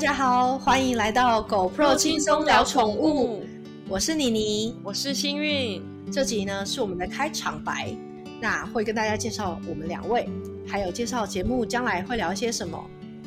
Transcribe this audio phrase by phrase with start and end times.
[0.00, 3.44] 家好，欢迎来到狗 Pro 轻松聊宠物，
[3.86, 5.82] 我是妮妮，我是幸运。
[6.10, 7.94] 这集呢是我们的开场白，
[8.40, 10.26] 那会跟大家介绍我们两位，
[10.66, 12.82] 还有介绍节目将来会聊些什么。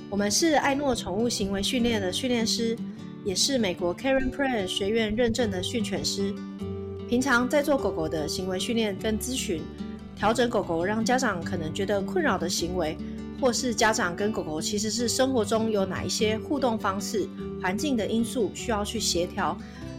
[0.09, 2.75] 我们是爱诺宠物行为训练的训练师，
[3.23, 6.33] 也是美国 Karen Pryor 学院认证的训犬师。
[7.07, 9.61] 平常在做狗狗的行为训练跟咨询，
[10.15, 12.97] 调整狗狗让家长可能觉得困扰的行为。
[13.43, 17.27] 或是家长跟狗狗其实是生活中有哪一些互动方式、
[17.61, 19.57] 环境的因素需要去协调，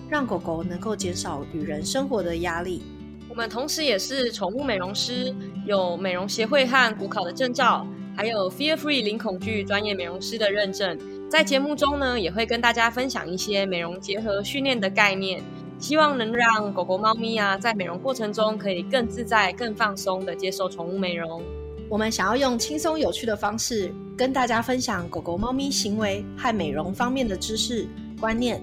[0.09, 2.83] 让狗狗能够减少与人生活的压力。
[3.29, 5.35] 我们同时也是宠物美容师，
[5.67, 7.87] 有美容协会和骨考的证照，
[8.17, 10.99] 还有 Fear Free 零恐惧专业美容师的认证。
[11.29, 15.43] 在节目中呢，也会跟大家分享一些美容结合训练的概念，
[15.79, 21.43] 希望能让狗狗、猫咪啊，在美容过程中可以更自在、更放松的接受宠物美容。
[21.89, 27.87] 我们想要用轻松有趣的方式跟大家分享狗狗、猫咪行为和美容方面的知识
[28.19, 28.63] 观念，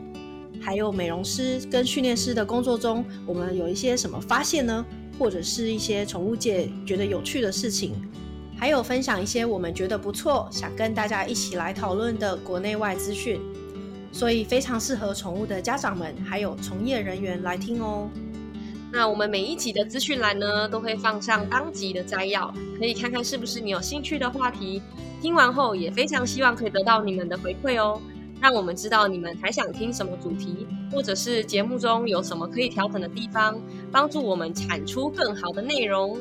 [0.60, 4.86] 还有美容师跟训练师的工作中，我们有一些什么发现呢？
[5.20, 7.94] 或者是一些宠物界觉得有趣的事情，
[8.58, 13.40] 还有分享一些我们觉得不错、想跟大家一起来讨论的国内外资讯，
[14.12, 18.10] 所以非常适合宠物的家长们还有从业人员来听哦。
[18.92, 24.82] 那我们每一集的资讯栏呢，都会放上当集的摘要，可以看看是不是你有兴趣的话题。
[25.22, 28.02] 听完后也非常希望可以得到你们的回馈哦，
[28.42, 33.58] 让我们知道你们还想听什么主题，或者是节目中有什么可以调整的地方，
[33.92, 36.18] 帮助我们产出更好的内容。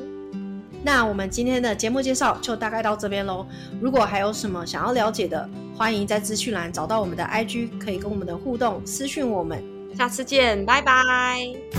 [0.83, 3.45] 那我们今天的节目介绍就大概到这边喽。
[3.81, 9.61] 如果还有什么想要了解的，欢迎在资讯栏找到我们的 IG，可以跟我们的互动私讯我们。
[9.97, 11.70] 下次见，拜拜。